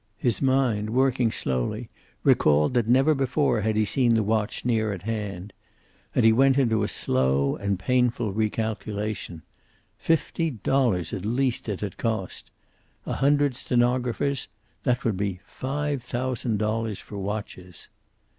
His 0.17 0.41
mind, 0.41 0.89
working 0.89 1.29
slowly, 1.29 1.87
recalled 2.23 2.73
that 2.73 2.87
never 2.87 3.13
before 3.13 3.61
had 3.61 3.75
he 3.75 3.85
seen 3.85 4.15
the 4.15 4.23
watch 4.23 4.65
near 4.65 4.91
at 4.93 5.03
hand. 5.03 5.53
And 6.15 6.25
he 6.25 6.33
went 6.33 6.57
into 6.57 6.81
a 6.81 6.87
slow 6.87 7.55
and 7.57 7.77
painful 7.77 8.33
calculation. 8.49 9.43
Fifty 9.99 10.49
dollars 10.49 11.13
at 11.13 11.23
least 11.23 11.69
it 11.69 11.81
had 11.81 11.97
cost. 11.97 12.49
A 13.05 13.13
hundred 13.13 13.55
stenographers 13.55 14.47
that 14.81 15.05
would 15.05 15.17
be 15.17 15.39
five 15.45 16.01
thousand 16.01 16.57
dollars 16.57 16.97
for 16.97 17.19
watches. 17.19 17.87